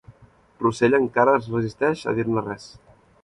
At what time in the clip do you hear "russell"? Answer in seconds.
0.63-0.97